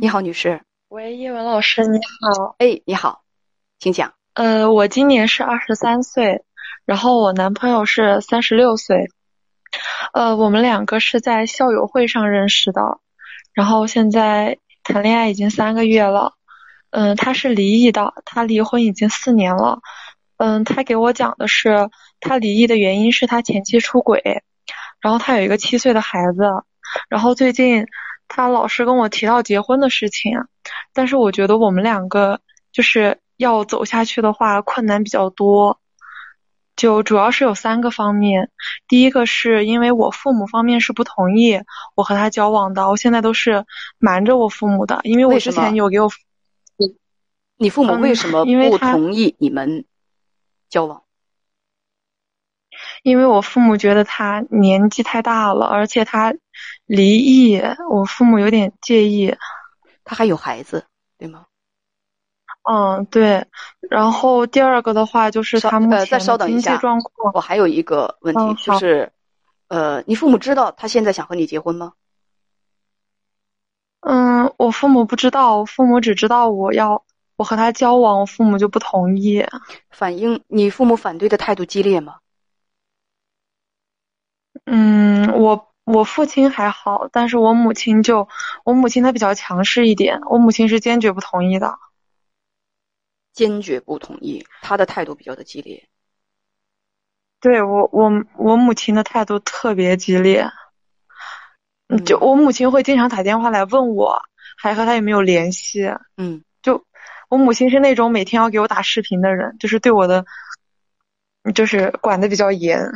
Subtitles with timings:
[0.00, 0.62] 你好，女士。
[0.88, 2.54] 喂，叶文老师，你好。
[2.58, 3.22] 哎，你好，
[3.78, 4.14] 请讲。
[4.34, 6.44] 呃，我今年是二十三岁，
[6.86, 9.08] 然后我男朋友是三十六岁。
[10.12, 12.80] 呃，我们两个是在校友会上认识的，
[13.52, 16.34] 然后现在谈恋爱已经三个月了。
[16.90, 19.80] 嗯，他是离异的，他离婚已经四年了。
[20.36, 24.42] 嗯，他给我讲的是，他离异的原因是他前妻出轨，
[25.00, 26.42] 然后他有一个七岁的孩子，
[27.08, 27.86] 然后最近。
[28.34, 30.38] 他老是跟我提到结婚的事情，
[30.94, 32.40] 但是我觉得我们两个
[32.72, 35.78] 就是要走下去的话，困难比较多，
[36.74, 38.50] 就主要是有三个方面。
[38.88, 41.60] 第一个是因为我父母方面是不同意
[41.94, 43.66] 我和他交往的，我现在都是
[43.98, 46.08] 瞒着我父母的，因为我之前有给我，
[46.78, 46.96] 你
[47.58, 49.84] 你父母为什么不同意你们
[50.70, 51.02] 交往？
[53.02, 56.34] 因为我父母觉得他年纪太大了，而且他
[56.86, 59.34] 离异，我父母有点介意。
[60.04, 60.84] 他还有孩子，
[61.16, 61.46] 对吗？
[62.68, 63.46] 嗯，对。
[63.88, 67.32] 然后第二个的话就是他目前经济状况。
[67.34, 69.12] 我还有一个问题，就是，
[69.68, 71.92] 呃，你父母知道他现在想和你结婚吗？
[74.00, 77.04] 嗯，我父母不知道，我父母只知道我要
[77.36, 79.46] 我和他交往，我父母就不同意。
[79.90, 82.16] 反映你父母反对的态度激烈吗？
[84.64, 88.28] 嗯，我我父亲还好，但是我母亲就
[88.64, 91.78] 我母亲她比较强势一点，我母亲是坚决不同意的。
[93.32, 95.88] 坚决不同意，她的态度比较的激烈。
[97.40, 100.48] 对我我我母亲的态度特别激烈，
[102.06, 104.22] 就我母亲会经常打电话来问我，
[104.56, 105.92] 还和他有没有联系。
[106.16, 106.84] 嗯，就
[107.28, 110.24] 我母亲是那种每天要给我打视频的人，就是对我的，
[111.52, 112.92] 就是管的比较严。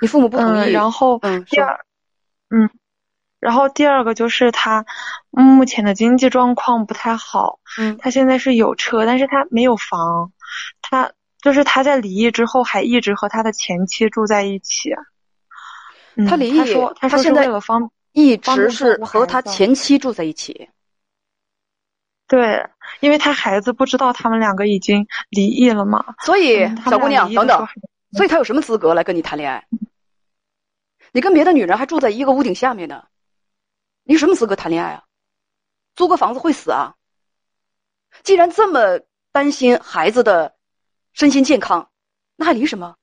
[0.00, 1.84] 你父母不同意，然后第二，
[2.50, 2.70] 嗯，
[3.38, 4.84] 然后第二个就是他
[5.30, 10.32] 目前的经济状况不太好，嗯，他现在是有车，但是他没有房，
[10.82, 11.12] 他
[11.42, 14.90] 就是他在离异之后还一直和他的前妻住在一起，
[16.28, 20.68] 他离异，他说他现在方一直是和他前妻住在一起，
[22.26, 22.68] 对，
[23.00, 27.68] 因为他孩子不知道他们两个已经离异了嘛，所以小姑娘等等，
[28.12, 29.64] 所以他有什么资格来跟你谈恋爱？
[31.12, 33.06] 你跟别的女人还住在一个屋顶下面呢，
[34.04, 35.04] 你什么资格谈恋爱啊？
[35.96, 36.94] 租个房子会死啊？
[38.22, 39.00] 既然这么
[39.32, 40.54] 担心孩子的
[41.12, 41.90] 身心健康，
[42.36, 42.96] 那还离什么？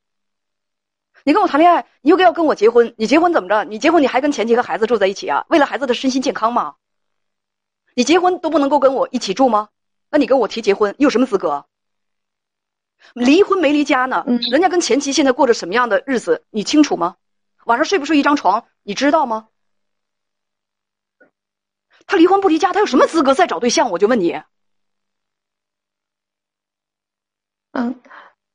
[1.23, 3.65] 你跟我谈恋爱，你又要跟我结婚，你结婚怎么着？
[3.65, 5.45] 你结婚你还跟前妻和孩子住在一起啊？
[5.49, 6.75] 为了孩子的身心健康吗？
[7.93, 9.69] 你结婚都不能够跟我一起住吗？
[10.09, 11.65] 那你跟我提结婚，你有什么资格？
[13.13, 14.23] 离婚没离家呢？
[14.51, 17.17] 人家跟前妻现在过着什么样的日子，你清楚吗？
[17.67, 19.49] 晚上睡不睡一张床，你知道吗？
[22.05, 23.91] 他离婚不离家，他有什么资格再找对象？
[23.91, 24.41] 我就问你。
[27.73, 28.01] 嗯，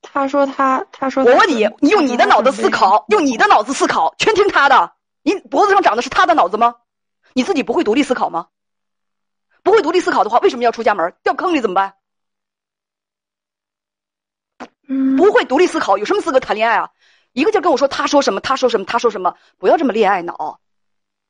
[0.00, 1.22] 他说他他说。
[1.24, 4.96] 我问你，你用你的脑子思考，用你的脑子思考，全听他的。
[5.22, 6.76] 你脖子上长的是他的脑子吗？
[7.34, 8.48] 你自己不会独立思考吗？
[9.62, 11.14] 不会独立思考的话，为什么要出家门？
[11.22, 11.96] 掉坑里怎么办？
[15.18, 16.90] 不会独立思考，有什么资格谈恋爱啊？
[17.32, 20.60] 一个劲跟我说，他说什么，他说什么，他说什么，不要这么恋爱脑，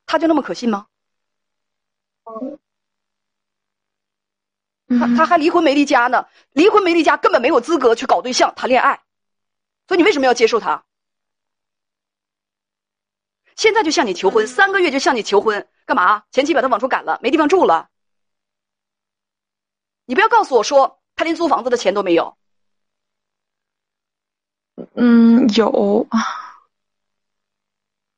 [0.06, 0.86] 他就那么可信吗？
[4.88, 9.02] 他他还离婚没离家呢，离婚没离家，根本没有资格去搞对象谈恋爱，
[9.88, 10.84] 所以你为什么要接受他？
[13.56, 16.24] 现在就向你求婚，三个月就向你求婚，干嘛？
[16.30, 17.90] 前妻把他往出赶了，没地方住了。
[20.04, 22.36] 你不要告诉我说他连租房子的钱都没有。
[24.94, 26.06] 嗯，有，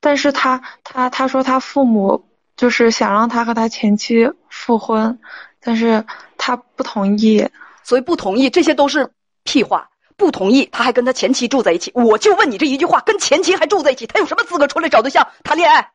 [0.01, 5.19] 但是他他他说他父母就是想让他和他前妻复婚，
[5.61, 6.05] 但是
[6.37, 7.49] 他不同意，
[7.83, 9.13] 所以不同意，这些都是
[9.43, 9.91] 屁话。
[10.17, 11.91] 不同意，他还跟他前妻住在一起。
[11.93, 15.91] 我就问你这一句话，跟前妻还住在一起，他有什么资格出来找对象谈恋爱？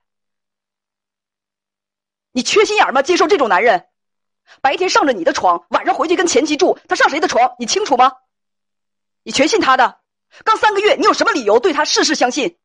[2.33, 3.01] 你缺心眼吗？
[3.01, 3.85] 接受这种男人，
[4.61, 7.55] 白天上着你的床，晚上回去跟前妻住，他上谁的床？
[7.59, 8.11] 你清楚吗？
[9.23, 9.99] 你全信他的？
[10.43, 12.57] 刚三个月，你有什么理由对他事事相信？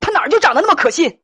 [0.00, 1.20] 他哪儿就长得那么可信？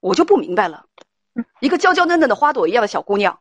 [0.00, 0.86] 我就不明白了，
[1.60, 3.40] 一个娇娇嫩嫩的花朵一样的小姑娘，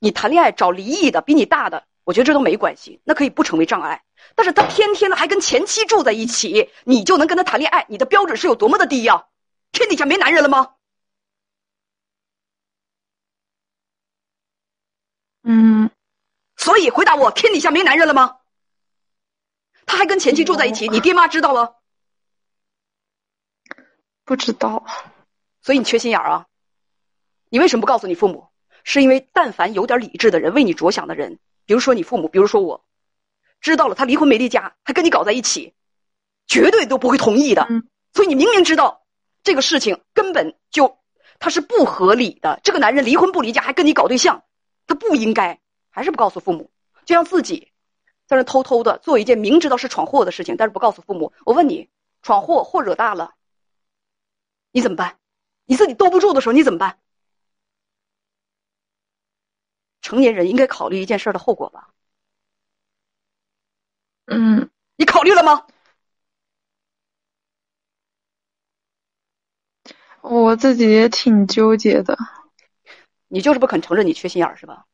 [0.00, 4.02] 你谈恋爱找离异的比你大的，我觉得这都没关系，那可以不成为障碍。
[4.34, 7.86] 但是他天天的还跟前妻住在一起，你就能跟他谈恋爱？
[7.88, 9.26] 你的标准是有多么的低呀？
[9.70, 10.74] 天底下没男人了吗？
[15.42, 15.90] 嗯，
[16.56, 18.38] 所以回答我，天底下没男人了吗？
[19.84, 21.76] 他还跟前妻住在一起，你爹妈知道了？
[24.24, 24.84] 不知道。
[25.60, 26.46] 所以你缺心眼儿啊！
[27.50, 28.48] 你为什么不告诉你父母？
[28.84, 32.84] 是因为但凡有点理智的人，为你着想的人，比如说你父母，比如说我，
[33.60, 35.74] 知道了他离婚没离家，还跟你搞在一起，
[36.48, 37.68] 绝对都不会同意的。
[38.12, 39.06] 所以你明明知道
[39.44, 40.98] 这个事情根本就
[41.38, 44.42] 他是不合理的，这个男人离婚不离家还跟你搞对象，
[44.86, 46.70] 他不应该，还是不告诉父母，
[47.04, 47.72] 就让自己
[48.26, 51.32] 在那偷偷的做一件明知道是闯祸的事情，但是不告诉父母。
[51.44, 51.88] 我问你，
[52.22, 53.34] 闯祸祸惹大了，
[54.70, 55.18] 你怎么办？
[55.64, 56.98] 你自己兜不住的时候，你怎么办？
[60.02, 61.88] 成年人应该考虑一件事的后果吧？
[64.26, 65.66] 嗯，你考虑了吗？
[70.20, 72.16] 我自己也挺纠结的。
[73.32, 74.84] 你就是不肯承认你缺心眼儿是吧？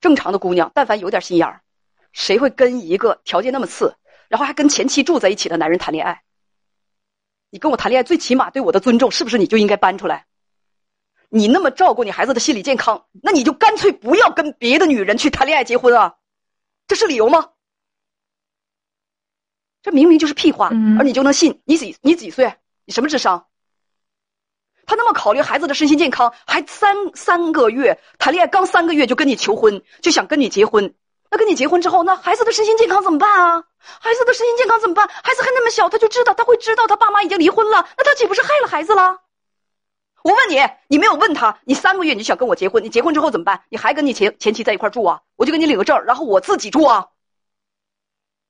[0.00, 1.62] 正常的姑娘，但凡有点心眼儿，
[2.10, 3.94] 谁会跟一个条件那么次，
[4.26, 6.24] 然后还跟前妻住在一起的男人谈恋爱？
[7.50, 10.26] 你跟我谈恋爱，最起码对我的尊重，是不是你就应该搬出来？
[11.28, 16.16] 你那么照顾你孩子的心理健康，那你就干脆不要跟别的女人去谈恋爱、结婚啊！
[16.88, 17.50] 这是理由吗？
[19.82, 21.62] 这明明就是屁话，而你就能信？
[21.64, 22.52] 你几你几岁？
[22.86, 23.46] 你什么智商？
[24.88, 30.94] 他那么考虑孩子的身心健康，还三三个月谈恋爱，刚三个月就跟你求婚，就想跟你结婚。
[31.30, 33.64] 那跟你结婚之后，那孩子的身心健康怎么办啊？
[33.78, 35.06] 孩子的身心健康怎么办？
[35.06, 39.20] 孩子还那么小，他就知道他会知道他爸妈已经离婚了，那他岂不是害了孩子了？
[40.24, 40.58] 我问你，
[40.88, 43.62] 你没有问他，你三个月你就想跟我结婚，你结婚之后怎么办？
[43.68, 45.20] 你还跟你前前妻在一块住啊？
[45.36, 47.08] 我就给你领个证，然后我自己住啊？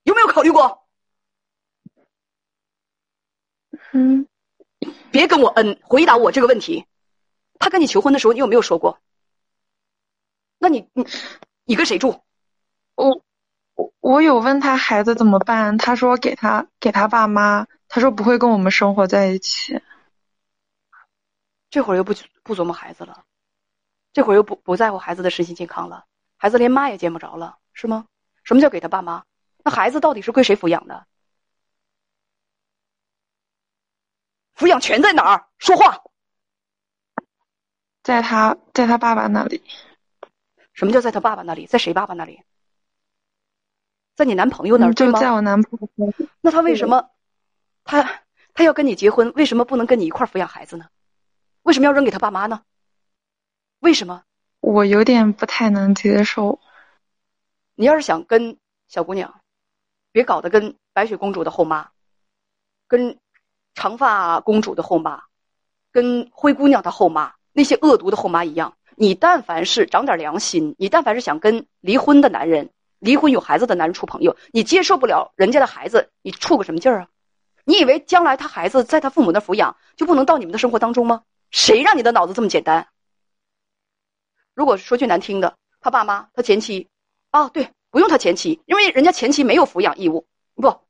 [0.03, 0.87] 有没有考虑过？
[3.91, 4.25] 嗯，
[5.11, 6.85] 别跟我嗯，回答我这个问题。
[7.59, 8.99] 他跟你求婚的时候，你有没有说过？
[10.57, 11.05] 那你你
[11.65, 12.21] 你跟谁住？
[12.95, 13.23] 我
[13.75, 19.81] 我我有问他孩子怎么办，他说给他给他爸妈，他说不会跟我们生活在一起。
[21.69, 22.13] 这会儿又不
[22.43, 23.23] 不琢磨孩子了，
[24.11, 26.05] 这会儿又不不在乎孩子的身心健康了，
[26.37, 28.05] 孩子连妈也见不着了，是吗？
[28.43, 29.23] 什么叫给他爸妈？
[29.63, 31.05] 那孩子到底是归谁抚养的？
[34.59, 35.47] 抚养权在哪儿？
[35.57, 36.03] 说话。
[38.03, 39.63] 在他在他爸爸那里。
[40.73, 41.65] 什么叫在他爸爸那里？
[41.65, 42.43] 在谁爸爸那里？
[44.15, 46.13] 在你男朋友那儿就在我男朋友。
[46.41, 47.09] 那他为什么，
[47.85, 48.21] 他
[48.53, 49.31] 他要跟你结婚？
[49.33, 50.89] 为什么不能跟你一块抚养孩子呢？
[51.61, 52.63] 为什么要扔给他爸妈呢？
[53.79, 54.23] 为什么？
[54.59, 56.59] 我有点不太能接受。
[57.75, 58.57] 你要是想跟
[58.89, 59.39] 小姑娘，
[60.11, 61.91] 别搞得跟白雪公主的后妈，
[62.87, 63.17] 跟
[63.79, 65.23] 长发公主的后妈，
[65.93, 68.75] 跟灰姑娘的后妈那些恶毒的后妈一样。
[68.97, 77.07] 你但凡是长点良心，你但凡是想跟离婚的男人、离婚有孩子的男人处朋友，你接受不了人家的孩子，你处个什么劲儿啊？
[77.63, 81.23] 你以为将来他孩子在他父母那抚养，就不能到你们的生活当中吗？
[81.49, 82.89] 谁让你的脑子这么简单？
[84.53, 86.89] 如果说句难听的，他爸妈、他前妻，
[87.31, 90.27] 啊，对，不用他前妻，因为人家前妻没有抚养义务。
[90.55, 90.81] 不，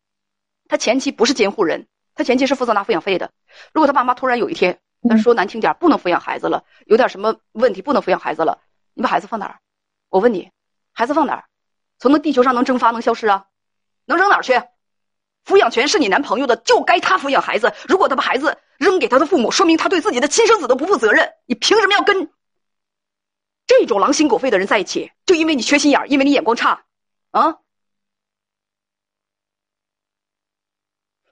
[0.68, 1.88] 他前妻不是监护人，
[2.20, 3.32] 他前妻是负责拿抚养费的。
[3.72, 4.78] 如果他爸妈突然有一天，
[5.08, 8.60] 咱说难听点，不能抚养孩子了，有点什么问题不能抚养孩子了，
[8.94, 9.62] 你把孩子放哪儿？
[10.10, 10.52] 我问你，
[10.92, 11.46] 孩子放哪儿？
[11.98, 13.46] 从那地球上能蒸发能消失啊？
[14.04, 14.62] 能扔哪儿去？
[15.46, 17.74] 抚养权是你男朋友的，就该他抚养孩子。
[17.88, 21.32] 如果他把孩子扔给他的父母，说明他对自己的亲生子都不负责任。
[21.46, 22.30] 你凭什么要跟
[23.66, 25.10] 这种狼心狗肺的人在一起？
[25.26, 26.84] 就因为你缺心眼儿，因为你眼光差，
[27.32, 27.60] 啊？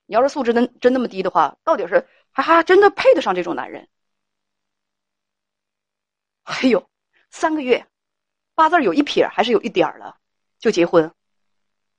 [0.07, 3.87] 你要是素质真真那么低的话，到底是还还真的配得上这种男人？
[6.43, 6.89] 哎呦，
[7.29, 7.85] 三个月，
[8.55, 10.17] 八字有一撇还是有一点儿了，
[10.59, 11.13] 就结婚，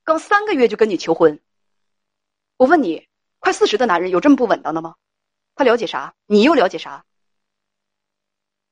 [0.03, 1.39] 刚三个月就跟你求婚。
[2.57, 4.95] 我问你，快四十的男人有这么不稳当的吗？
[5.55, 6.15] 他了解啥？
[6.25, 7.05] 你又了解啥？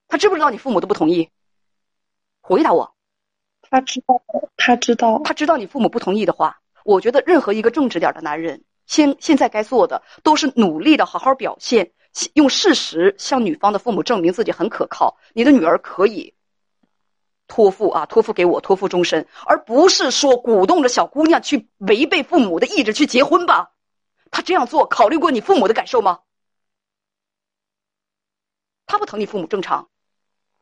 [0.07, 1.29] 他知不知道你父母都不同意？
[2.41, 2.95] 回答我。
[3.61, 4.23] 他知道，
[4.55, 11.91] 他知道，他知道你父母不同意的话，我觉得任何一个正直点的男人，现现在该做的都是努力的好好表现，
[12.33, 16.33] 用事实向女方的父母证明自己很可靠，你的女儿可以
[17.45, 23.73] 托付啊，托付给我，托付终身，而不是说鼓动着小姑娘去违背父母的意志去结婚吧。
[24.31, 26.21] 他这样做，考虑过你父母的感受吗？
[28.85, 29.89] 他不疼你父母正常，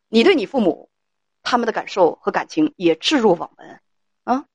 [0.08, 0.90] 你对你父母
[1.44, 3.82] 他们的感受和感情也置若罔闻
[4.24, 4.46] 啊？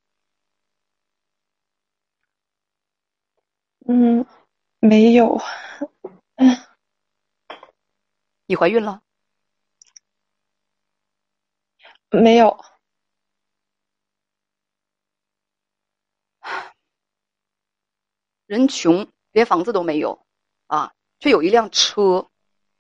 [3.93, 4.25] 嗯，
[4.79, 5.37] 没有。
[6.37, 6.57] 嗯，
[8.47, 9.03] 你怀孕了？
[12.13, 12.57] 没有。
[18.47, 20.25] 人穷，连房子都没有，
[20.69, 22.25] 啊，却有一辆车，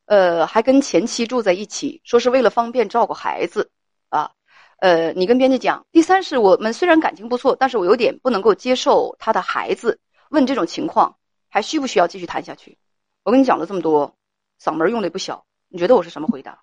[0.04, 3.68] 呃，还跟前妻住在一起，说是为了方便照顾孩子，
[4.10, 4.30] 啊，
[4.78, 5.84] 呃，你跟编辑讲。
[5.90, 9.98] 第三是我们虽然感情不错，但是我有点不能够接受他的孩子。
[10.30, 11.18] 问这种情况，
[11.48, 12.78] 还需不需要继续谈下去？
[13.22, 14.16] 我跟你讲了这么多，
[14.60, 16.62] 嗓门用的也不小，你觉得我是什么回答？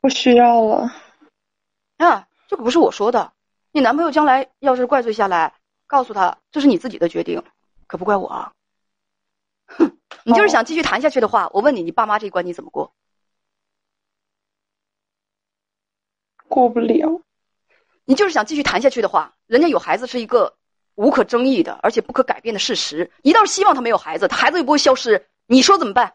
[0.00, 0.92] 不需要了。
[1.98, 3.32] 啊，这可不是我说的。
[3.70, 5.54] 你男朋友将来要是怪罪下来，
[5.86, 7.44] 告诉他这是你自己的决定，
[7.86, 8.52] 可不怪我啊。
[9.66, 12.92] 哼，你就是想继续谈下去的话，我问你，你爸妈这一关你怎么过？
[16.48, 17.22] 过不了。
[18.04, 20.58] 你就是想继续谈下去的话，人家有孩子是一个
[20.94, 23.10] 无可争议的，而且不可改变的事实。
[23.22, 26.14] 你倒是希望他没有孩子，他孩子又不会消失，你说怎么办？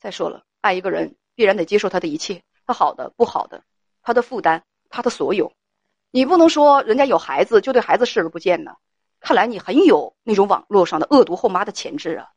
[0.00, 3.62] 再说了，爱一个人必然得接受他的一切，他好的、不好的，
[4.02, 5.52] 他的负担、他的所有。
[6.10, 8.76] 你不能说人家有孩子就对孩子视而不见呢。
[9.20, 12.28] 看来你很有那种网络上的恶毒后妈的潜质啊！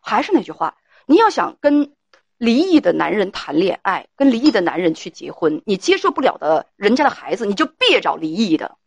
[0.00, 1.94] 还是那句话，你要想跟
[2.40, 8.78] 离异的男人谈恋爱，跟离异的男人去结婚，你接受不了的人家的孩子，你就别找离异的。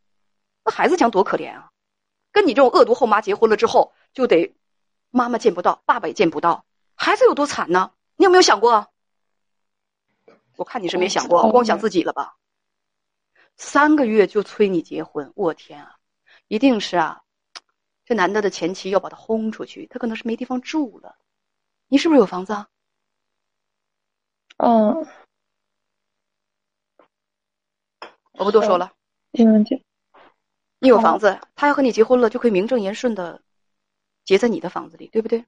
[0.65, 1.69] 那孩子将多可怜啊！
[2.31, 4.55] 跟你这种恶毒后妈结婚了之后，就得
[5.11, 7.91] 妈妈见不到，爸爸也见不到，孩子有多惨呢？
[8.15, 8.87] 你有没有想过？
[10.55, 12.35] 我看你是没想过，光想自己了吧？
[13.55, 15.97] 三个月就催你结婚，我天啊！
[16.47, 17.21] 一定是啊。
[18.03, 21.17] 这男的的前妻要把他轰出去，他可能是没地方住了。
[21.87, 22.53] 你是不是有房子？
[22.53, 22.67] 啊？
[24.57, 25.05] 嗯，
[28.33, 28.93] 我不多说了。
[29.31, 29.83] 没问题。
[30.79, 33.41] 你有房子，他要和你结婚了，就可以名正言顺的
[34.25, 35.45] 结在你的房子里，对不对？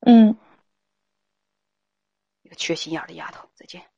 [0.00, 0.36] 嗯。
[2.42, 3.91] 一个缺心眼的丫头，再见。